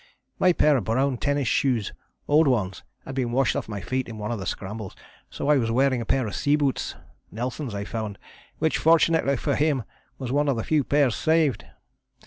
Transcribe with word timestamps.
My 0.39 0.51
pair 0.51 0.77
of 0.77 0.85
brown 0.85 1.17
tennis 1.19 1.47
shoes 1.47 1.93
(old 2.27 2.47
ones) 2.47 2.81
had 3.05 3.13
been 3.13 3.31
washed 3.31 3.55
off 3.55 3.69
my 3.69 3.81
feet 3.81 4.09
in 4.09 4.17
one 4.17 4.31
of 4.31 4.39
the 4.39 4.47
scrambles, 4.47 4.95
so 5.29 5.47
I 5.47 5.57
was 5.57 5.69
wearing 5.69 6.01
a 6.01 6.07
pair 6.07 6.25
of 6.25 6.33
sea 6.35 6.55
boots 6.55 6.95
Nelson's, 7.29 7.75
I 7.75 7.83
found 7.83 8.17
which, 8.57 8.79
fortunately 8.79 9.37
for 9.37 9.55
him, 9.55 9.83
was 10.17 10.31
one 10.31 10.49
of 10.49 10.55
the 10.57 10.63
few 10.63 10.83
pairs 10.83 11.13
saved. 11.15 11.65